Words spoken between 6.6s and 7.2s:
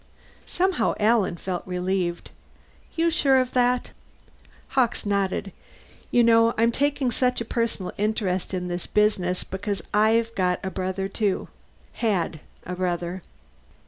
taking